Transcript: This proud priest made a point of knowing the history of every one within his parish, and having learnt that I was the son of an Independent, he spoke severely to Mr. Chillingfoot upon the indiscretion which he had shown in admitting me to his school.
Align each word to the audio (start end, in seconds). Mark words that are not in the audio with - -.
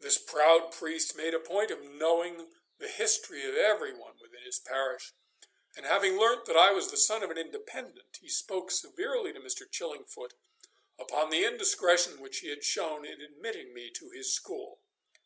This 0.00 0.16
proud 0.16 0.72
priest 0.72 1.14
made 1.14 1.34
a 1.34 1.38
point 1.38 1.70
of 1.70 1.82
knowing 1.82 2.54
the 2.78 2.88
history 2.88 3.44
of 3.46 3.54
every 3.54 3.92
one 3.92 4.16
within 4.18 4.40
his 4.42 4.58
parish, 4.58 5.12
and 5.76 5.84
having 5.84 6.16
learnt 6.16 6.46
that 6.46 6.56
I 6.56 6.70
was 6.72 6.90
the 6.90 6.96
son 6.96 7.22
of 7.22 7.30
an 7.30 7.36
Independent, 7.36 8.16
he 8.18 8.30
spoke 8.30 8.70
severely 8.70 9.34
to 9.34 9.40
Mr. 9.40 9.70
Chillingfoot 9.70 10.32
upon 10.98 11.28
the 11.28 11.44
indiscretion 11.44 12.18
which 12.22 12.38
he 12.38 12.48
had 12.48 12.64
shown 12.64 13.04
in 13.04 13.20
admitting 13.20 13.74
me 13.74 13.90
to 13.90 14.08
his 14.08 14.32
school. 14.32 14.80